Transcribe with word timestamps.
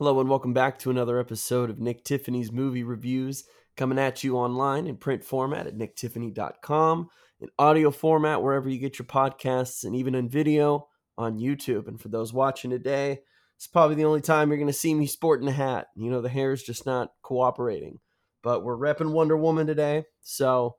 Hello 0.00 0.18
and 0.18 0.30
welcome 0.30 0.54
back 0.54 0.78
to 0.78 0.88
another 0.88 1.18
episode 1.18 1.68
of 1.68 1.78
Nick 1.78 2.04
Tiffany's 2.04 2.50
movie 2.50 2.82
reviews, 2.82 3.44
coming 3.76 3.98
at 3.98 4.24
you 4.24 4.34
online 4.34 4.86
in 4.86 4.96
print 4.96 5.22
format 5.22 5.66
at 5.66 5.76
nicktiffany.com, 5.76 7.10
in 7.38 7.48
audio 7.58 7.90
format 7.90 8.40
wherever 8.40 8.66
you 8.70 8.78
get 8.78 8.98
your 8.98 9.04
podcasts, 9.04 9.84
and 9.84 9.94
even 9.94 10.14
in 10.14 10.26
video 10.26 10.88
on 11.18 11.38
YouTube. 11.38 11.86
And 11.86 12.00
for 12.00 12.08
those 12.08 12.32
watching 12.32 12.70
today, 12.70 13.18
it's 13.56 13.66
probably 13.66 13.94
the 13.94 14.06
only 14.06 14.22
time 14.22 14.48
you're 14.48 14.56
going 14.56 14.68
to 14.68 14.72
see 14.72 14.94
me 14.94 15.06
sporting 15.06 15.48
a 15.48 15.52
hat. 15.52 15.88
You 15.94 16.10
know, 16.10 16.22
the 16.22 16.30
hair 16.30 16.52
is 16.52 16.62
just 16.62 16.86
not 16.86 17.12
cooperating. 17.20 17.98
But 18.42 18.64
we're 18.64 18.78
repping 18.78 19.12
Wonder 19.12 19.36
Woman 19.36 19.66
today, 19.66 20.04
so 20.22 20.76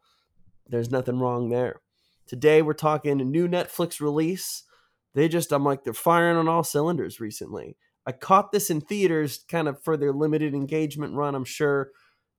there's 0.66 0.90
nothing 0.90 1.20
wrong 1.20 1.50
there. 1.50 1.82
Today 2.26 2.64
we're 2.64 2.74
talking 2.74 3.22
a 3.22 3.24
new 3.24 3.48
Netflix 3.48 4.02
release. 4.02 4.64
They 5.14 5.28
just, 5.28 5.52
I'm 5.52 5.64
like, 5.64 5.84
they're 5.84 5.94
firing 5.94 6.38
on 6.38 6.48
all 6.48 6.64
cylinders 6.64 7.20
recently. 7.20 7.78
I 8.06 8.12
caught 8.12 8.52
this 8.52 8.70
in 8.70 8.82
theaters 8.82 9.46
kind 9.48 9.68
of 9.68 9.82
for 9.84 9.96
their 9.96 10.12
limited 10.14 10.54
engagement 10.54 11.14
run. 11.16 11.36
I'm 11.36 11.46
sure, 11.46 11.92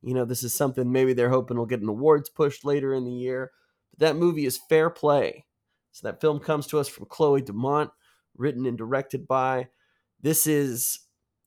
you 0.02 0.14
know, 0.14 0.24
this 0.24 0.42
is 0.42 0.52
something 0.52 0.90
maybe 0.90 1.12
they're 1.12 1.30
hoping 1.30 1.56
will 1.56 1.66
get 1.66 1.82
an 1.82 1.88
awards 1.88 2.28
push 2.28 2.64
later 2.64 2.92
in 2.92 3.04
the 3.04 3.12
year. 3.12 3.52
But 3.90 4.00
that 4.00 4.16
movie 4.16 4.46
is 4.46 4.60
Fair 4.68 4.90
Play. 4.90 5.46
So 5.92 6.08
that 6.08 6.20
film 6.20 6.40
comes 6.40 6.66
to 6.68 6.78
us 6.78 6.88
from 6.88 7.06
Chloe 7.06 7.42
Domont, 7.42 7.90
written 8.36 8.66
and 8.66 8.78
directed 8.78 9.28
by. 9.28 9.68
This 10.20 10.46
is 10.46 11.00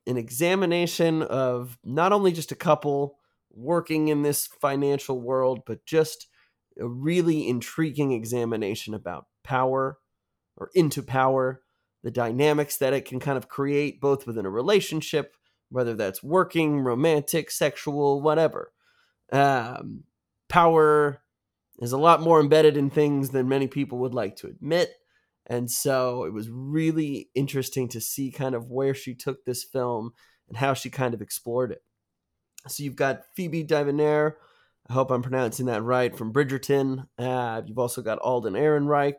an 0.08 0.18
examination 0.18 1.24
of 1.24 1.78
not 1.84 2.14
only 2.14 2.32
just 2.32 2.52
a 2.52 2.56
couple 2.56 3.18
working 3.52 4.10
in 4.10 4.22
this 4.22 4.48
financial 4.48 5.20
world, 5.20 5.62
but 5.66 5.86
just 5.86 6.28
a 6.80 6.88
really 6.88 7.48
intriguing 7.48 8.12
examination 8.12 8.94
about 8.94 9.26
power 9.44 9.98
or 10.58 10.70
into 10.76 11.02
power 11.02 11.62
the 12.06 12.12
dynamics 12.12 12.78
that 12.78 12.94
it 12.94 13.04
can 13.04 13.20
kind 13.20 13.36
of 13.36 13.50
create 13.50 14.00
both 14.00 14.28
within 14.28 14.46
a 14.46 14.50
relationship, 14.50 15.36
whether 15.70 15.96
that's 15.96 16.22
working, 16.22 16.80
romantic, 16.82 17.50
sexual, 17.50 18.22
whatever. 18.22 18.72
Um, 19.32 20.04
power 20.48 21.24
is 21.80 21.94
a 21.94 21.98
lot 21.98 22.22
more 22.22 22.40
embedded 22.40 22.78
in 22.78 22.92
things 22.92 23.32
than 23.32 23.50
many 23.50 23.66
people 23.66 23.98
would 23.98 24.14
like 24.14 24.36
to 24.36 24.48
admit. 24.48 24.94
And 25.48 25.70
so 25.70 26.26
it 26.26 26.32
was 26.32 26.48
really 26.48 27.32
interesting 27.34 27.88
to 27.90 28.00
see 28.00 28.30
kind 28.30 28.54
of 28.54 28.70
where 28.70 28.94
she 28.94 29.16
took 29.16 29.44
this 29.44 29.64
film 29.64 30.12
and 30.48 30.58
how 30.58 30.76
she 30.76 30.92
kind 30.92 31.16
of 31.16 31.24
explored 31.24 31.72
it. 31.72 31.82
So 32.68 32.84
you've 32.84 32.96
got 32.96 33.24
Phoebe 33.36 33.64
Dynevor, 33.64 34.34
I 34.88 34.94
hope 34.94 35.10
I'm 35.10 35.24
pronouncing 35.24 35.66
that 35.66 35.82
right, 35.82 36.16
from 36.16 36.32
Bridgerton. 36.32 37.08
Uh, 37.18 37.64
you've 37.66 37.80
also 37.80 38.04
got 38.04 38.20
Alden 38.20 38.54
Ehrenreich, 38.54 39.16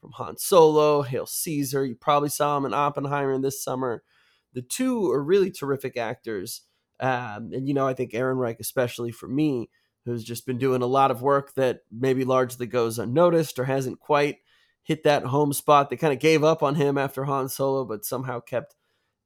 from 0.00 0.12
Han 0.12 0.36
Solo, 0.38 1.02
Hail 1.02 1.26
Caesar. 1.26 1.84
You 1.84 1.94
probably 1.94 2.28
saw 2.28 2.56
him 2.56 2.64
in 2.64 2.74
Oppenheimer 2.74 3.38
this 3.40 3.62
summer. 3.62 4.02
The 4.54 4.62
two 4.62 5.10
are 5.10 5.22
really 5.22 5.50
terrific 5.50 5.96
actors. 5.96 6.62
Um, 7.00 7.50
and, 7.52 7.68
you 7.68 7.74
know, 7.74 7.86
I 7.86 7.94
think 7.94 8.12
Ehrenreich, 8.12 8.58
especially 8.60 9.10
for 9.10 9.28
me, 9.28 9.70
who's 10.04 10.24
just 10.24 10.46
been 10.46 10.58
doing 10.58 10.82
a 10.82 10.86
lot 10.86 11.10
of 11.10 11.22
work 11.22 11.54
that 11.54 11.80
maybe 11.92 12.24
largely 12.24 12.66
goes 12.66 12.98
unnoticed 12.98 13.58
or 13.58 13.64
hasn't 13.64 14.00
quite 14.00 14.38
hit 14.82 15.04
that 15.04 15.24
home 15.24 15.52
spot. 15.52 15.90
They 15.90 15.96
kind 15.96 16.14
of 16.14 16.18
gave 16.18 16.42
up 16.42 16.62
on 16.62 16.74
him 16.74 16.96
after 16.96 17.24
Han 17.24 17.48
Solo, 17.48 17.84
but 17.84 18.06
somehow 18.06 18.40
kept 18.40 18.74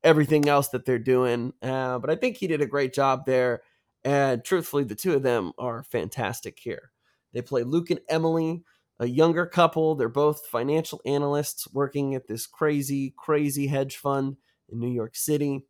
everything 0.02 0.48
else 0.48 0.68
that 0.70 0.84
they're 0.84 0.98
doing. 0.98 1.52
Uh, 1.62 1.98
but 2.00 2.10
I 2.10 2.16
think 2.16 2.36
he 2.36 2.48
did 2.48 2.60
a 2.60 2.66
great 2.66 2.92
job 2.92 3.24
there. 3.26 3.62
And 4.04 4.44
truthfully, 4.44 4.82
the 4.82 4.96
two 4.96 5.14
of 5.14 5.22
them 5.22 5.52
are 5.58 5.84
fantastic 5.84 6.58
here. 6.58 6.90
They 7.32 7.42
play 7.42 7.62
Luke 7.62 7.90
and 7.90 8.00
Emily, 8.08 8.64
a 9.02 9.06
younger 9.06 9.46
couple. 9.46 9.96
They're 9.96 10.08
both 10.08 10.46
financial 10.46 11.00
analysts 11.04 11.66
working 11.72 12.14
at 12.14 12.28
this 12.28 12.46
crazy, 12.46 13.12
crazy 13.16 13.66
hedge 13.66 13.96
fund 13.96 14.36
in 14.70 14.78
New 14.78 14.92
York 14.92 15.16
City, 15.16 15.66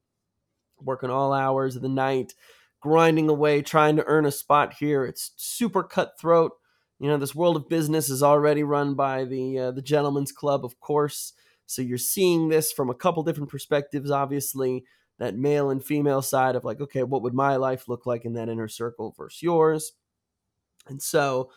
working 0.78 1.08
all 1.08 1.32
hours 1.32 1.74
of 1.74 1.80
the 1.80 1.88
night, 1.88 2.34
grinding 2.80 3.30
away, 3.30 3.62
trying 3.62 3.96
to 3.96 4.04
earn 4.04 4.26
a 4.26 4.30
spot 4.30 4.74
here. 4.74 5.06
It's 5.06 5.32
super 5.36 5.82
cutthroat. 5.82 6.52
You 6.98 7.08
know, 7.08 7.16
this 7.16 7.34
world 7.34 7.56
of 7.56 7.70
business 7.70 8.10
is 8.10 8.22
already 8.22 8.64
run 8.64 8.94
by 8.94 9.24
the 9.24 9.58
uh, 9.58 9.70
the 9.70 9.80
gentleman's 9.80 10.30
club, 10.30 10.62
of 10.62 10.78
course. 10.78 11.32
So 11.64 11.80
you're 11.80 11.96
seeing 11.96 12.50
this 12.50 12.70
from 12.70 12.90
a 12.90 12.94
couple 12.94 13.22
different 13.22 13.48
perspectives, 13.48 14.10
obviously. 14.10 14.84
That 15.18 15.36
male 15.36 15.70
and 15.70 15.82
female 15.82 16.20
side 16.20 16.54
of 16.54 16.64
like, 16.64 16.82
okay, 16.82 17.02
what 17.02 17.22
would 17.22 17.34
my 17.34 17.56
life 17.56 17.88
look 17.88 18.04
like 18.04 18.26
in 18.26 18.34
that 18.34 18.50
inner 18.50 18.68
circle 18.68 19.14
versus 19.16 19.42
yours? 19.42 19.92
And 20.86 21.00
so 21.00 21.50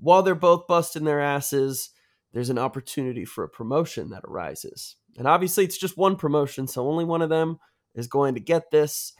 while 0.00 0.22
they're 0.22 0.34
both 0.34 0.66
busting 0.66 1.04
their 1.04 1.20
asses, 1.20 1.90
there's 2.32 2.50
an 2.50 2.58
opportunity 2.58 3.24
for 3.24 3.44
a 3.44 3.48
promotion 3.48 4.10
that 4.10 4.24
arises. 4.24 4.96
And 5.16 5.26
obviously, 5.26 5.64
it's 5.64 5.78
just 5.78 5.96
one 5.96 6.16
promotion, 6.16 6.66
so 6.66 6.88
only 6.88 7.04
one 7.04 7.22
of 7.22 7.28
them 7.28 7.58
is 7.94 8.06
going 8.06 8.34
to 8.34 8.40
get 8.40 8.70
this. 8.70 9.12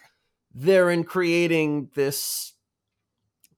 They're 0.55 0.91
in 0.91 1.05
creating 1.05 1.91
this 1.95 2.55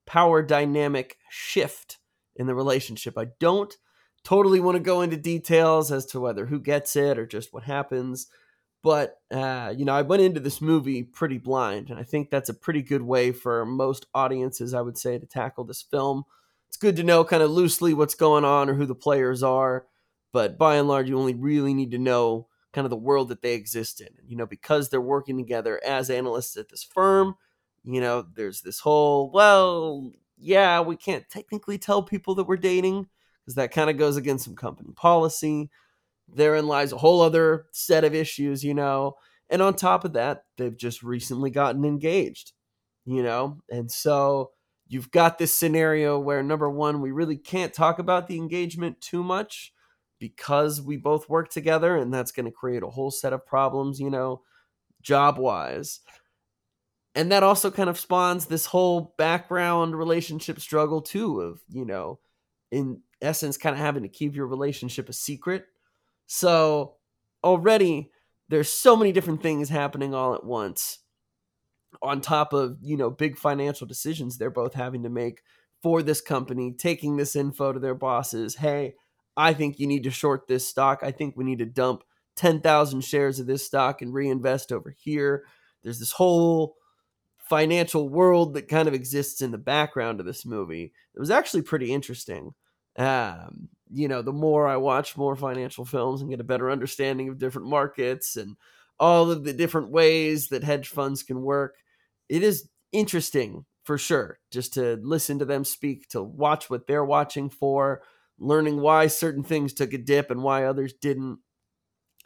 power 0.05 0.41
dynamic 0.41 1.17
shift 1.29 1.99
in 2.35 2.47
the 2.47 2.55
relationship. 2.55 3.17
I 3.17 3.27
don't 3.39 3.75
totally 4.23 4.59
want 4.59 4.75
to 4.75 4.83
go 4.83 5.01
into 5.01 5.17
details 5.17 5.91
as 5.91 6.05
to 6.07 6.19
whether 6.19 6.45
who 6.45 6.59
gets 6.59 6.95
it 6.95 7.19
or 7.19 7.25
just 7.25 7.53
what 7.53 7.63
happens. 7.63 8.27
But, 8.81 9.17
uh, 9.31 9.73
you 9.77 9.85
know, 9.85 9.93
I 9.93 10.01
went 10.01 10.23
into 10.23 10.41
this 10.41 10.59
movie 10.59 11.03
pretty 11.03 11.37
blind, 11.37 11.89
and 11.89 11.97
I 11.97 12.03
think 12.03 12.29
that's 12.29 12.49
a 12.49 12.53
pretty 12.53 12.81
good 12.81 13.01
way 13.01 13.31
for 13.31 13.65
most 13.65 14.07
audiences, 14.13 14.73
I 14.73 14.81
would 14.81 14.97
say, 14.97 15.17
to 15.17 15.25
tackle 15.25 15.63
this 15.63 15.81
film 15.81 16.23
it's 16.73 16.79
good 16.79 16.95
to 16.95 17.03
know 17.03 17.23
kind 17.23 17.43
of 17.43 17.51
loosely 17.51 17.93
what's 17.93 18.15
going 18.15 18.43
on 18.43 18.67
or 18.67 18.73
who 18.73 18.87
the 18.87 18.95
players 18.95 19.43
are. 19.43 19.85
But 20.31 20.57
by 20.57 20.77
and 20.77 20.87
large, 20.87 21.07
you 21.07 21.19
only 21.19 21.35
really 21.35 21.71
need 21.71 21.91
to 21.91 21.99
know 21.99 22.47
kind 22.73 22.83
of 22.83 22.89
the 22.89 22.97
world 22.97 23.29
that 23.29 23.43
they 23.43 23.53
exist 23.53 24.01
in. 24.01 24.07
You 24.25 24.37
know, 24.37 24.47
because 24.47 24.89
they're 24.89 24.99
working 24.99 25.37
together 25.37 25.79
as 25.85 26.09
analysts 26.09 26.57
at 26.57 26.69
this 26.69 26.83
firm, 26.83 27.35
you 27.83 28.01
know, 28.01 28.25
there's 28.35 28.61
this 28.61 28.79
whole, 28.79 29.29
well, 29.29 30.09
yeah, 30.35 30.81
we 30.81 30.95
can't 30.95 31.29
technically 31.29 31.77
tell 31.77 32.01
people 32.01 32.33
that 32.33 32.45
we're 32.45 32.57
dating 32.57 33.07
because 33.45 33.53
that 33.53 33.71
kind 33.71 33.91
of 33.91 33.99
goes 33.99 34.17
against 34.17 34.45
some 34.45 34.55
company 34.55 34.93
policy. 34.95 35.69
Therein 36.27 36.65
lies 36.65 36.91
a 36.91 36.97
whole 36.97 37.21
other 37.21 37.67
set 37.71 38.03
of 38.03 38.15
issues, 38.15 38.63
you 38.63 38.73
know. 38.73 39.13
And 39.47 39.61
on 39.61 39.75
top 39.75 40.05
of 40.05 40.13
that, 40.13 40.45
they've 40.57 40.75
just 40.75 41.03
recently 41.03 41.51
gotten 41.51 41.85
engaged, 41.85 42.53
you 43.05 43.21
know. 43.21 43.59
And 43.69 43.91
so 43.91 44.53
you've 44.93 45.11
got 45.11 45.37
this 45.37 45.53
scenario 45.53 46.19
where 46.19 46.43
number 46.43 46.69
one, 46.69 47.01
we 47.01 47.11
really 47.11 47.37
can't 47.37 47.73
talk 47.73 47.99
about 47.99 48.27
the 48.27 48.37
engagement 48.37 49.01
too 49.01 49.23
much 49.23 49.73
because 50.19 50.81
we 50.81 50.95
both 50.95 51.27
work 51.27 51.49
together, 51.49 51.97
and 51.97 52.13
that's 52.13 52.31
going 52.31 52.45
to 52.45 52.51
create 52.51 52.83
a 52.83 52.89
whole 52.89 53.11
set 53.11 53.33
of 53.33 53.45
problems, 53.45 53.99
you 53.99 54.09
know, 54.09 54.41
job 55.01 55.37
wise. 55.37 55.99
And 57.15 57.31
that 57.31 57.43
also 57.43 57.69
kind 57.69 57.89
of 57.89 57.99
spawns 57.99 58.45
this 58.45 58.67
whole 58.67 59.13
background 59.17 59.97
relationship 59.97 60.59
struggle, 60.59 61.01
too, 61.01 61.41
of, 61.41 61.61
you 61.69 61.85
know, 61.85 62.19
in 62.71 63.01
essence, 63.21 63.57
kind 63.57 63.75
of 63.75 63.81
having 63.81 64.03
to 64.03 64.09
keep 64.09 64.35
your 64.35 64.47
relationship 64.47 65.09
a 65.09 65.13
secret. 65.13 65.65
So 66.25 66.95
already 67.43 68.11
there's 68.49 68.69
so 68.69 68.95
many 68.95 69.11
different 69.11 69.41
things 69.43 69.69
happening 69.69 70.13
all 70.13 70.33
at 70.33 70.45
once 70.45 70.99
on 72.01 72.21
top 72.21 72.53
of 72.53 72.77
you 72.81 72.97
know 72.97 73.09
big 73.09 73.37
financial 73.37 73.87
decisions 73.87 74.37
they're 74.37 74.49
both 74.49 74.73
having 74.73 75.03
to 75.03 75.09
make 75.09 75.41
for 75.81 76.01
this 76.01 76.21
company 76.21 76.73
taking 76.77 77.17
this 77.17 77.35
info 77.35 77.71
to 77.73 77.79
their 77.79 77.95
bosses 77.95 78.55
hey 78.55 78.93
i 79.35 79.53
think 79.53 79.79
you 79.79 79.87
need 79.87 80.03
to 80.03 80.11
short 80.11 80.47
this 80.47 80.67
stock. 80.67 80.99
I 81.03 81.11
think 81.11 81.35
we 81.35 81.43
need 81.43 81.59
to 81.59 81.65
dump 81.65 82.03
10,000 82.35 83.01
shares 83.01 83.39
of 83.39 83.47
this 83.47 83.65
stock 83.65 84.01
and 84.01 84.13
reinvest 84.13 84.71
over 84.71 84.89
here. 84.89 85.43
There's 85.83 85.99
this 85.99 86.13
whole 86.13 86.75
financial 87.37 88.09
world 88.09 88.53
that 88.53 88.67
kind 88.67 88.87
of 88.87 88.93
exists 88.93 89.41
in 89.41 89.51
the 89.51 89.57
background 89.57 90.19
of 90.19 90.25
this 90.25 90.45
movie. 90.45 90.93
It 91.15 91.19
was 91.19 91.29
actually 91.29 91.61
pretty 91.61 91.93
interesting. 91.93 92.53
Um, 92.97 93.69
you 93.93 94.07
know 94.07 94.21
the 94.21 94.33
more 94.33 94.67
i 94.67 94.75
watch 94.75 95.15
more 95.17 95.35
financial 95.35 95.85
films 95.85 96.21
and 96.21 96.29
get 96.29 96.39
a 96.39 96.43
better 96.43 96.71
understanding 96.71 97.29
of 97.29 97.37
different 97.37 97.67
markets 97.67 98.35
and 98.35 98.55
all 98.99 99.29
of 99.29 99.43
the 99.43 99.53
different 99.53 99.89
ways 99.89 100.47
that 100.47 100.63
hedge 100.63 100.87
funds 100.87 101.21
can 101.23 101.41
work 101.41 101.75
it 102.33 102.41
is 102.41 102.67
interesting 102.91 103.63
for 103.83 103.95
sure 103.95 104.39
just 104.49 104.73
to 104.73 104.99
listen 105.03 105.37
to 105.37 105.45
them 105.45 105.63
speak, 105.63 106.07
to 106.09 106.23
watch 106.23 106.67
what 106.67 106.87
they're 106.87 107.05
watching 107.05 107.47
for, 107.47 108.01
learning 108.39 108.81
why 108.81 109.05
certain 109.05 109.43
things 109.43 109.71
took 109.71 109.93
a 109.93 109.99
dip 109.99 110.31
and 110.31 110.41
why 110.41 110.65
others 110.65 110.93
didn't. 110.99 111.37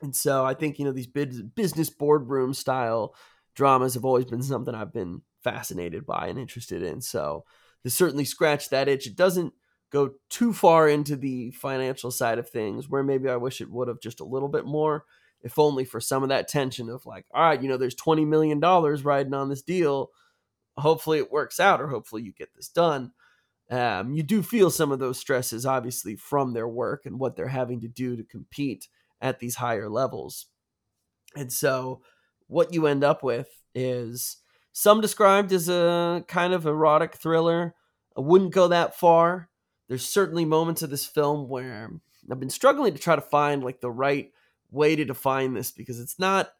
And 0.01 0.15
so 0.15 0.45
I 0.45 0.54
think, 0.54 0.80
you 0.80 0.86
know, 0.86 0.94
these 0.94 1.07
business 1.07 1.89
boardroom 1.89 2.54
style 2.54 3.15
dramas 3.54 3.95
have 3.95 4.06
always 4.06 4.24
been 4.24 4.44
something 4.44 4.74
I've 4.74 4.94
been 4.94 5.24
fascinated 5.44 6.06
by 6.06 6.27
and 6.27 6.39
interested 6.39 6.83
in. 6.83 7.01
So 7.01 7.44
to 7.83 7.89
certainly 7.89 8.24
scratch 8.24 8.69
that 8.69 8.88
itch, 8.88 9.07
it 9.07 9.18
doesn't 9.18 9.51
go 9.92 10.12
too 10.30 10.54
far 10.54 10.88
into 10.88 11.18
the 11.18 11.51
financial 11.51 12.12
side 12.12 12.39
of 12.39 12.50
things 12.50 12.88
where 12.88 13.04
maybe 13.04 13.27
I 13.27 13.36
wish 13.36 13.59
it 13.59 13.69
would 13.69 13.89
have 13.89 14.00
just 14.00 14.21
a 14.21 14.25
little 14.25 14.50
bit 14.50 14.65
more 14.65 15.04
if 15.42 15.57
only 15.60 15.86
for 15.86 16.00
some 16.00 16.24
of 16.24 16.30
that 16.30 16.48
tension 16.48 16.89
of 16.89 17.06
like, 17.06 17.25
all 17.34 17.44
right, 17.44 17.62
you 17.62 17.69
know, 17.69 17.78
there's 17.78 17.95
$20 17.95 18.25
million 18.28 18.60
riding 18.60 19.34
on 19.34 19.50
this 19.50 19.62
deal. 19.62 20.10
Hopefully 20.78 21.18
it 21.19 21.31
works 21.31 21.60
out, 21.60 21.81
or 21.81 21.88
hopefully 21.88 22.22
you 22.22 22.34
get 22.34 22.54
this 22.56 22.69
done. 22.69 23.12
Um, 23.69 24.13
you 24.13 24.24
do 24.24 24.42
feel 24.42 24.69
some 24.69 24.92
of 24.92 25.00
those 25.00 25.19
stresses, 25.19 25.66
obviously, 25.66 26.16
from 26.16 26.54
their 26.54 26.68
work 26.68 27.06
and 27.06 27.19
what 27.19 27.36
they're 27.36 27.48
having 27.48 27.81
to 27.81 27.88
do 27.88 28.16
to 28.16 28.24
compete 28.24 28.88
at 29.22 29.39
these 29.39 29.56
higher 29.56 29.89
levels. 29.89 30.48
And 31.36 31.51
so 31.51 32.01
what 32.48 32.74
you 32.74 32.88
end 32.88 33.04
up 33.04 33.24
with 33.24 33.50
is 33.75 34.38
some 34.72 35.01
described 35.01 35.51
as 35.51 35.69
a 35.69 36.24
kind 36.28 36.54
of 36.54 36.66
erotic 36.66 37.16
thriller. 37.16 37.75
I 38.16 38.22
wouldn't 38.22 38.54
go 38.54 38.69
that 38.69 38.95
far. 38.95 39.50
There's 39.90 40.07
certainly 40.07 40.45
moments 40.45 40.81
of 40.81 40.90
this 40.90 41.06
film 41.06 41.50
where 41.50 41.92
I've 42.31 42.40
been 42.40 42.50
struggling 42.50 42.94
to 42.94 43.00
try 43.00 43.16
to 43.16 43.22
find 43.22 43.63
like 43.63 43.81
the 43.81 43.92
right 43.92 44.31
way 44.72 44.96
to 44.96 45.06
define 45.06 45.54
this 45.54 45.72
because 45.72 46.00
it's 46.00 46.19
not 46.19 46.52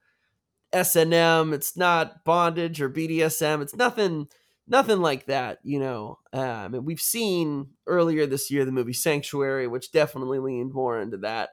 S&M, 0.74 1.54
it's 1.54 1.78
not 1.78 2.24
bondage 2.24 2.82
or 2.82 2.90
BDSM, 2.90 3.62
it's 3.62 3.76
nothing 3.76 4.28
nothing 4.68 5.00
like 5.00 5.26
that, 5.28 5.60
you 5.64 5.80
know. 5.80 6.20
Um, 6.34 6.74
and 6.74 6.86
we've 6.86 7.02
seen 7.02 7.70
earlier 7.86 8.26
this 8.26 8.52
year 8.52 8.66
the 8.66 8.72
movie 8.72 8.94
Sanctuary, 8.94 9.68
which 9.68 9.92
definitely 9.92 10.40
leaned 10.40 10.74
more 10.74 11.00
into 11.00 11.18
that, 11.18 11.50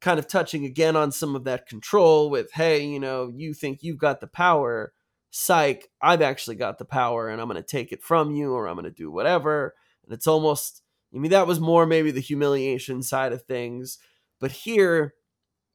kind 0.00 0.18
of 0.18 0.26
touching 0.26 0.64
again 0.64 0.96
on 0.96 1.12
some 1.12 1.36
of 1.36 1.44
that 1.44 1.66
control 1.66 2.30
with, 2.30 2.52
hey, 2.52 2.84
you 2.84 2.98
know, 2.98 3.30
you 3.34 3.52
think 3.54 3.82
you've 3.82 3.98
got 3.98 4.20
the 4.20 4.26
power, 4.26 4.92
psych, 5.30 5.88
I've 6.00 6.22
actually 6.22 6.56
got 6.56 6.78
the 6.78 6.84
power 6.84 7.28
and 7.28 7.40
I'm 7.40 7.48
going 7.48 7.62
to 7.62 7.68
take 7.68 7.92
it 7.92 8.02
from 8.02 8.30
you 8.34 8.52
or 8.52 8.66
I'm 8.66 8.76
going 8.76 8.84
to 8.84 8.90
do 8.90 9.10
whatever. 9.10 9.74
And 10.04 10.14
it's 10.14 10.26
almost, 10.26 10.82
I 11.14 11.18
mean, 11.18 11.30
that 11.32 11.46
was 11.46 11.60
more 11.60 11.84
maybe 11.86 12.10
the 12.10 12.20
humiliation 12.20 13.02
side 13.02 13.32
of 13.32 13.42
things. 13.42 13.98
But 14.40 14.52
here, 14.52 15.14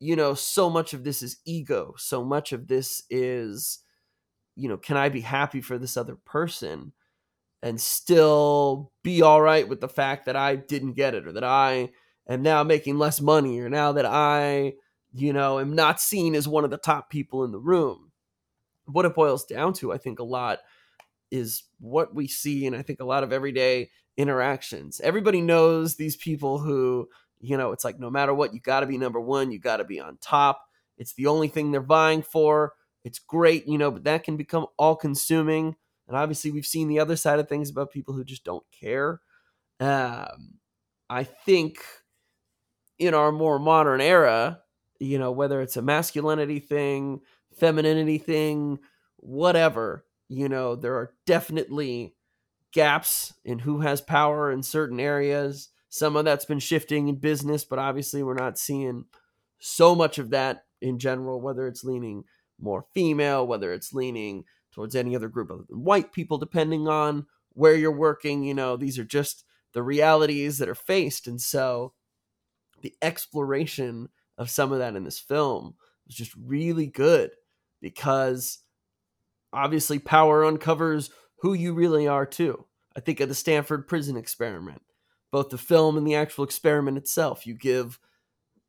you 0.03 0.15
know, 0.15 0.33
so 0.33 0.69
much 0.69 0.93
of 0.93 1.03
this 1.03 1.21
is 1.21 1.37
ego. 1.45 1.93
So 1.97 2.23
much 2.23 2.51
of 2.51 2.67
this 2.67 3.03
is, 3.09 3.79
you 4.55 4.69
know, 4.69 4.77
can 4.77 4.97
I 4.97 5.09
be 5.09 5.21
happy 5.21 5.61
for 5.61 5.77
this 5.77 5.97
other 5.97 6.15
person 6.25 6.93
and 7.61 7.79
still 7.79 8.91
be 9.03 9.21
all 9.21 9.41
right 9.41 9.67
with 9.67 9.81
the 9.81 9.87
fact 9.87 10.25
that 10.25 10.35
I 10.35 10.55
didn't 10.55 10.93
get 10.93 11.15
it 11.15 11.27
or 11.27 11.31
that 11.33 11.43
I 11.43 11.91
am 12.27 12.41
now 12.41 12.63
making 12.63 12.97
less 12.97 13.21
money 13.21 13.59
or 13.59 13.69
now 13.69 13.93
that 13.93 14.05
I, 14.05 14.73
you 15.13 15.33
know, 15.33 15.59
am 15.59 15.75
not 15.75 16.01
seen 16.01 16.35
as 16.35 16.47
one 16.47 16.65
of 16.65 16.71
the 16.71 16.77
top 16.77 17.09
people 17.09 17.43
in 17.43 17.51
the 17.51 17.59
room? 17.59 18.11
what 18.85 19.05
it 19.05 19.15
boils 19.15 19.45
down 19.45 19.73
to, 19.73 19.91
I 19.91 19.97
think, 19.97 20.19
a 20.19 20.23
lot 20.23 20.59
is 21.31 21.63
what 21.79 22.13
we 22.13 22.27
see, 22.27 22.65
and 22.65 22.75
I 22.75 22.81
think 22.81 22.99
a 22.99 23.05
lot 23.05 23.23
of 23.23 23.33
everyday 23.33 23.89
interactions. 24.17 25.01
Everybody 25.01 25.41
knows 25.41 25.95
these 25.95 26.15
people 26.15 26.59
who, 26.59 27.09
you 27.43 27.57
know, 27.57 27.73
it's 27.73 27.83
like 27.83 27.99
no 27.99 28.09
matter 28.09 28.33
what, 28.33 28.53
you 28.53 28.61
got 28.61 28.79
to 28.79 28.85
be 28.85 28.97
number 28.97 29.19
one, 29.19 29.51
you 29.51 29.59
got 29.59 29.77
to 29.77 29.83
be 29.83 29.99
on 29.99 30.17
top. 30.21 30.61
It's 30.97 31.13
the 31.13 31.27
only 31.27 31.49
thing 31.49 31.71
they're 31.71 31.81
vying 31.81 32.21
for. 32.21 32.73
It's 33.03 33.19
great, 33.19 33.67
you 33.67 33.77
know, 33.77 33.91
but 33.91 34.05
that 34.05 34.23
can 34.23 34.37
become 34.37 34.67
all 34.77 34.95
consuming. 34.95 35.75
And 36.07 36.15
obviously, 36.15 36.51
we've 36.51 36.65
seen 36.65 36.87
the 36.87 36.99
other 36.99 37.17
side 37.17 37.39
of 37.39 37.49
things 37.49 37.69
about 37.69 37.91
people 37.91 38.13
who 38.13 38.23
just 38.23 38.45
don't 38.45 38.63
care. 38.71 39.19
Um, 39.81 40.59
I 41.09 41.25
think 41.25 41.79
in 42.97 43.13
our 43.13 43.31
more 43.33 43.59
modern 43.59 43.99
era, 43.99 44.61
you 44.99 45.19
know, 45.19 45.31
whether 45.31 45.61
it's 45.61 45.75
a 45.75 45.81
masculinity 45.81 46.59
thing, 46.59 47.19
femininity 47.59 48.19
thing, 48.19 48.79
whatever. 49.17 50.05
You 50.29 50.47
know, 50.47 50.77
there 50.77 50.95
are 50.95 51.11
definitely 51.25 52.15
gaps 52.71 53.33
in 53.43 53.59
who 53.59 53.81
has 53.81 53.99
power 53.99 54.49
in 54.49 54.63
certain 54.63 55.01
areas. 55.01 55.69
Some 55.93 56.15
of 56.15 56.25
that's 56.25 56.45
been 56.45 56.57
shifting 56.57 57.07
in 57.07 57.17
business, 57.17 57.63
but 57.63 57.77
obviously 57.77 58.23
we're 58.23 58.33
not 58.33 58.57
seeing 58.57 59.05
so 59.59 59.93
much 59.93 60.17
of 60.17 60.31
that 60.31 60.63
in 60.81 60.97
general, 60.97 61.39
whether 61.39 61.67
it's 61.67 61.83
leaning 61.83 62.23
more 62.59 62.87
female, 62.95 63.45
whether 63.45 63.71
it's 63.71 63.93
leaning 63.93 64.45
towards 64.71 64.95
any 64.95 65.15
other 65.15 65.27
group 65.27 65.51
of 65.51 65.67
white 65.69 66.11
people, 66.11 66.39
depending 66.39 66.87
on 66.87 67.27
where 67.51 67.75
you're 67.75 67.95
working. 67.95 68.43
You 68.43 68.55
know, 68.55 68.75
these 68.75 68.97
are 68.97 69.03
just 69.03 69.45
the 69.73 69.83
realities 69.83 70.57
that 70.57 70.67
are 70.67 70.73
faced. 70.73 71.27
And 71.27 71.39
so 71.39 71.93
the 72.81 72.95
exploration 72.99 74.09
of 74.35 74.49
some 74.49 74.71
of 74.71 74.79
that 74.79 74.95
in 74.95 75.03
this 75.03 75.19
film 75.19 75.75
was 76.07 76.15
just 76.15 76.33
really 76.43 76.87
good 76.87 77.29
because 77.79 78.63
obviously 79.53 79.99
power 79.99 80.43
uncovers 80.43 81.11
who 81.41 81.53
you 81.53 81.71
really 81.71 82.07
are 82.07 82.25
too. 82.25 82.65
I 82.95 82.99
think 82.99 83.19
of 83.19 83.29
the 83.29 83.35
Stanford 83.35 83.87
prison 83.87 84.17
experiment, 84.17 84.81
both 85.33 85.49
the 85.49 85.57
film 85.57 85.97
and 85.97 86.05
the 86.05 86.13
actual 86.13 86.43
experiment 86.43 86.95
itself. 86.95 87.47
You 87.47 87.55
give 87.55 87.99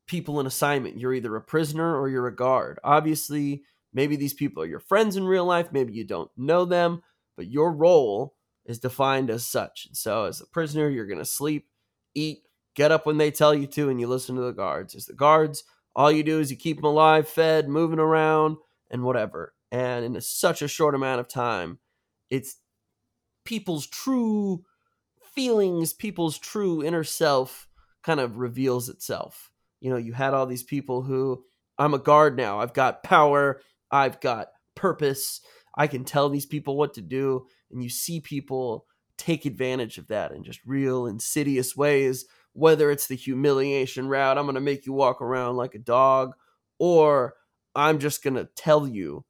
people 0.07 0.39
an 0.39 0.47
assignment. 0.47 0.99
You're 0.99 1.13
either 1.13 1.35
a 1.35 1.41
prisoner 1.41 1.95
or 1.95 2.09
you're 2.09 2.25
a 2.25 2.35
guard. 2.35 2.79
Obviously, 2.83 3.61
maybe 3.93 4.15
these 4.15 4.33
people 4.33 4.63
are 4.63 4.67
your 4.67 4.79
friends 4.79 5.15
in 5.15 5.25
real 5.27 5.45
life, 5.45 5.71
maybe 5.71 5.93
you 5.93 6.03
don't 6.03 6.31
know 6.35 6.65
them, 6.65 7.03
but 7.37 7.51
your 7.51 7.71
role 7.71 8.33
is 8.65 8.79
defined 8.79 9.29
as 9.29 9.45
such. 9.45 9.85
And 9.85 9.95
so, 9.95 10.25
as 10.25 10.41
a 10.41 10.47
prisoner, 10.47 10.89
you're 10.89 11.05
going 11.05 11.19
to 11.19 11.25
sleep, 11.25 11.67
eat, 12.15 12.39
get 12.75 12.91
up 12.91 13.05
when 13.05 13.19
they 13.19 13.29
tell 13.29 13.53
you 13.53 13.67
to, 13.67 13.89
and 13.89 13.99
you 13.99 14.07
listen 14.07 14.35
to 14.35 14.41
the 14.41 14.51
guards. 14.51 14.95
As 14.95 15.05
the 15.05 15.13
guards, 15.13 15.65
all 15.95 16.11
you 16.11 16.23
do 16.23 16.39
is 16.39 16.49
you 16.49 16.57
keep 16.57 16.77
them 16.77 16.85
alive, 16.85 17.29
fed, 17.29 17.69
moving 17.69 17.99
around, 17.99 18.57
and 18.89 19.03
whatever. 19.03 19.53
And 19.71 20.03
in 20.03 20.15
a, 20.15 20.21
such 20.21 20.63
a 20.63 20.67
short 20.67 20.95
amount 20.95 21.19
of 21.19 21.27
time, 21.27 21.77
it's 22.31 22.55
people's 23.45 23.85
true 23.85 24.63
feelings, 25.35 25.93
people's 25.93 26.37
true 26.37 26.83
inner 26.83 27.03
self 27.03 27.67
kind 28.03 28.19
of 28.19 28.37
reveals 28.37 28.89
itself. 28.89 29.51
You 29.81 29.89
know, 29.91 29.97
you 29.97 30.13
had 30.13 30.33
all 30.33 30.45
these 30.45 30.63
people 30.63 31.03
who, 31.03 31.43
I'm 31.77 31.93
a 31.93 31.99
guard 31.99 32.37
now, 32.37 32.59
I've 32.59 32.73
got 32.73 33.03
power, 33.03 33.61
I've 33.91 34.19
got 34.21 34.47
purpose, 34.75 35.41
I 35.77 35.87
can 35.87 36.05
tell 36.05 36.29
these 36.29 36.45
people 36.45 36.77
what 36.77 36.93
to 36.95 37.01
do. 37.01 37.45
And 37.71 37.83
you 37.83 37.89
see 37.89 38.21
people 38.21 38.85
take 39.17 39.45
advantage 39.45 39.97
of 39.97 40.07
that 40.07 40.31
in 40.31 40.43
just 40.43 40.59
real 40.65 41.05
insidious 41.05 41.75
ways, 41.75 42.25
whether 42.53 42.89
it's 42.89 43.07
the 43.07 43.15
humiliation 43.15 44.07
route, 44.07 44.37
I'm 44.37 44.45
going 44.45 44.55
to 44.55 44.61
make 44.61 44.85
you 44.85 44.93
walk 44.93 45.21
around 45.21 45.57
like 45.57 45.75
a 45.75 45.79
dog, 45.79 46.33
or 46.79 47.35
I'm 47.75 47.99
just 47.99 48.23
going 48.23 48.35
to 48.35 48.49
tell 48.55 48.87
you 48.87 49.25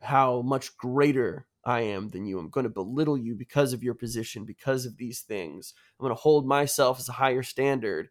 how 0.00 0.42
much 0.42 0.76
greater 0.76 1.46
I 1.64 1.82
am 1.82 2.10
than 2.10 2.26
you. 2.26 2.38
I'm 2.38 2.50
going 2.50 2.64
to 2.64 2.70
belittle 2.70 3.16
you 3.16 3.34
because 3.34 3.72
of 3.72 3.82
your 3.82 3.94
position, 3.94 4.44
because 4.44 4.86
of 4.86 4.96
these 4.96 5.20
things. 5.20 5.74
I'm 5.98 6.04
going 6.04 6.14
to 6.14 6.20
hold 6.20 6.46
myself 6.46 6.98
as 6.98 7.08
a 7.08 7.12
higher 7.12 7.42
standard 7.42 8.08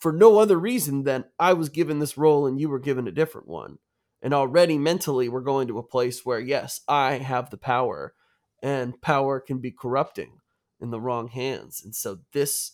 for 0.00 0.12
no 0.12 0.38
other 0.38 0.58
reason 0.58 1.04
than 1.04 1.24
I 1.38 1.52
was 1.52 1.68
given 1.68 1.98
this 1.98 2.18
role 2.18 2.46
and 2.46 2.60
you 2.60 2.68
were 2.68 2.80
given 2.80 3.06
a 3.06 3.12
different 3.12 3.48
one. 3.48 3.78
And 4.20 4.34
already 4.34 4.78
mentally, 4.78 5.28
we're 5.28 5.40
going 5.40 5.68
to 5.68 5.78
a 5.78 5.82
place 5.82 6.24
where, 6.24 6.40
yes, 6.40 6.80
I 6.86 7.14
have 7.14 7.50
the 7.50 7.56
power, 7.56 8.14
and 8.62 9.00
power 9.00 9.40
can 9.40 9.58
be 9.58 9.72
corrupting 9.72 10.38
in 10.80 10.90
the 10.90 11.00
wrong 11.00 11.28
hands. 11.28 11.82
And 11.84 11.92
so, 11.92 12.18
this 12.32 12.72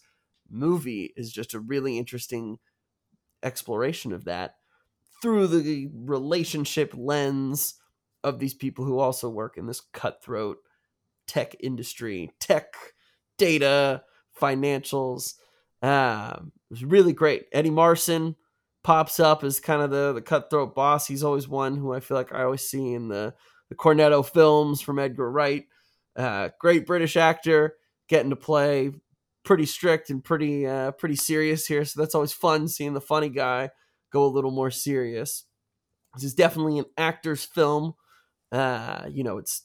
movie 0.51 1.15
is 1.17 1.33
just 1.33 1.55
a 1.55 1.61
really 1.61 1.97
interesting 1.97 2.59
exploration 3.43 4.13
of 4.13 4.25
that 4.25 4.57
through 5.23 5.47
the 5.47 5.89
relationship 5.93 6.93
lens 6.97 7.75
of 8.29 8.39
these 8.39 8.55
people 8.55 8.85
who 8.85 8.99
also 8.99 9.29
work 9.29 9.57
in 9.57 9.67
this 9.67 9.81
cutthroat 9.93 10.59
tech 11.27 11.55
industry, 11.61 12.31
tech, 12.41 12.75
data, 13.37 14.03
financials. 14.41 15.35
Um, 15.83 16.53
it 16.71 16.75
was 16.75 16.85
really 16.85 17.13
great. 17.13 17.47
Eddie 17.53 17.71
Marsan 17.71 18.37
pops 18.83 19.21
up 19.21 19.45
as 19.45 19.61
kind 19.61 19.83
of 19.83 19.91
the, 19.91 20.13
the 20.13 20.23
cutthroat 20.23 20.75
boss. 20.75 21.07
He's 21.07 21.25
always 21.25 21.49
one 21.49 21.77
who 21.77 21.93
I 21.93 22.01
feel 22.01 22.17
like 22.17 22.33
I 22.33 22.43
always 22.45 22.69
see 22.69 22.95
in 22.95 23.09
the, 23.09 23.35
the 23.69 23.75
Cornetto 23.75 24.27
films 24.27 24.81
from 24.81 24.99
Edgar 24.99 25.31
Wright. 25.31 25.67
Uh, 26.17 26.49
great 26.59 26.87
British 26.87 27.17
actor 27.17 27.77
getting 28.09 28.31
to 28.31 28.37
play 28.37 28.91
pretty 29.45 29.67
strict 29.67 30.11
and 30.11 30.25
pretty 30.25 30.67
uh, 30.67 30.91
pretty 30.93 31.17
serious 31.17 31.67
here. 31.67 31.85
So 31.85 32.01
that's 32.01 32.15
always 32.15 32.33
fun 32.33 32.69
seeing 32.69 32.95
the 32.95 33.01
funny 33.01 33.29
guy 33.29 33.71
go 34.13 34.25
a 34.25 34.27
little 34.27 34.51
more 34.51 34.71
serious. 34.71 35.45
This 36.15 36.25
is 36.25 36.35
definitely 36.35 36.79
an 36.79 36.87
actor's 36.97 37.45
film. 37.45 37.95
Uh, 38.51 39.07
you 39.11 39.25
know, 39.25 39.39
it's 39.39 39.65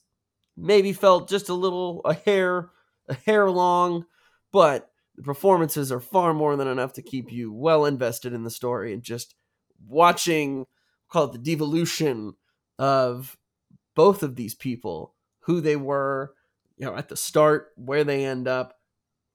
maybe 0.57 0.93
felt 0.93 1.29
just 1.29 1.49
a 1.49 1.53
little 1.53 2.01
a 2.05 2.13
hair 2.13 2.69
a 3.07 3.13
hair 3.13 3.49
long, 3.49 4.05
but 4.51 4.91
the 5.15 5.23
performances 5.23 5.91
are 5.91 5.99
far 5.99 6.33
more 6.33 6.55
than 6.55 6.67
enough 6.67 6.93
to 6.93 7.01
keep 7.01 7.31
you 7.31 7.53
well 7.53 7.85
invested 7.85 8.33
in 8.33 8.43
the 8.43 8.49
story 8.49 8.93
and 8.93 9.03
just 9.03 9.35
watching 9.87 10.65
call 11.09 11.25
it 11.25 11.31
the 11.31 11.37
devolution 11.37 12.33
of 12.79 13.37
both 13.95 14.23
of 14.23 14.35
these 14.35 14.55
people, 14.55 15.13
who 15.41 15.61
they 15.61 15.75
were, 15.75 16.33
you 16.77 16.85
know, 16.85 16.95
at 16.95 17.09
the 17.09 17.15
start, 17.15 17.67
where 17.75 18.03
they 18.03 18.25
end 18.25 18.47
up. 18.47 18.73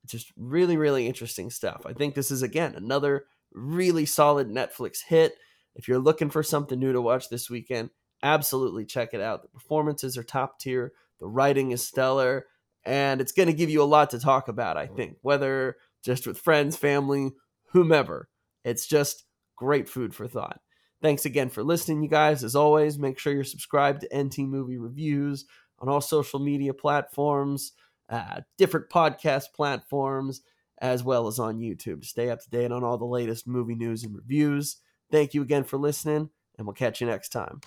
Just 0.07 0.33
really, 0.37 0.77
really 0.77 1.07
interesting 1.07 1.51
stuff. 1.51 1.83
I 1.85 1.93
think 1.93 2.15
this 2.15 2.31
is 2.31 2.43
again 2.43 2.75
another 2.75 3.27
really 3.53 4.07
solid 4.07 4.49
Netflix 4.49 5.03
hit. 5.07 5.35
If 5.75 5.87
you're 5.87 5.99
looking 5.99 6.31
for 6.31 6.43
something 6.43 6.79
new 6.79 6.93
to 6.93 7.03
watch 7.03 7.29
this 7.29 7.51
weekend, 7.51 7.91
absolutely 8.23 8.85
check 8.85 9.15
it 9.15 9.21
out. 9.21 9.43
The 9.43 9.49
performances 9.49 10.17
are 10.17 10.23
top 10.23 10.59
tier, 10.59 10.93
the 11.21 11.27
writing 11.27 11.71
is 11.71 11.87
stellar, 11.87 12.47
and 12.85 13.21
it's 13.21 13.33
going 13.33 13.49
to 13.49 13.53
give 13.53 13.71
you 13.71 13.83
a 13.83 13.85
lot 13.85 14.11
to 14.11 14.19
talk 14.19 14.49
about, 14.49 14.77
I 14.77 14.87
think, 14.87 15.17
whether 15.23 15.77
just 16.03 16.27
with 16.27 16.39
friends, 16.39 16.77
family, 16.77 17.33
whomever. 17.73 18.29
It's 18.65 18.87
just 18.87 19.25
great 19.57 19.89
food 19.89 20.15
for 20.15 20.29
thought. 20.29 20.61
Thanks 21.01 21.25
again 21.25 21.49
for 21.49 21.63
listening, 21.63 22.03
you 22.03 22.09
guys. 22.09 22.43
As 22.43 22.57
always, 22.57 22.99
make 22.99 23.19
sure 23.19 23.33
you're 23.33 23.45
subscribed 23.45 24.03
to 24.03 24.19
NT 24.19 24.39
Movie 24.41 24.79
Reviews 24.79 25.45
on 25.79 25.89
all 25.89 26.01
social 26.01 26.41
media 26.41 26.75
platforms, 26.75 27.73
uh, 28.09 28.41
different 28.57 28.89
podcast 28.91 29.53
platforms 29.55 30.43
as 30.81 31.03
well 31.03 31.27
as 31.27 31.39
on 31.39 31.59
YouTube 31.59 32.03
to 32.03 32.07
stay 32.07 32.31
up 32.31 32.41
to 32.41 32.51
date 32.51 32.73
on 32.73 32.85
all 32.85 32.99
the 32.99 33.05
latest 33.05 33.47
movie 33.47 33.75
news 33.75 34.05
and 34.05 34.15
reviews. 34.15 34.77
Thank 35.11 35.35
you 35.35 35.43
again 35.43 35.65
for 35.65 35.77
listening, 35.77 36.31
and 36.57 36.67
we'll 36.67 36.75
catch 36.75 37.01
you 37.01 37.07
next 37.07 37.31
time. 37.31 37.61